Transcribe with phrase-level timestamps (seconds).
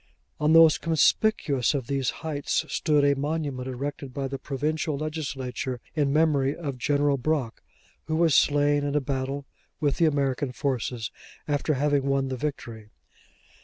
[0.39, 5.79] On the most conspicuous of these heights stood a monument erected by the Provincial Legislature
[5.95, 7.61] in memory of General Brock,
[8.05, 9.45] who was slain in a battle
[9.79, 11.11] with the American forces,
[11.47, 12.89] after having won the victory.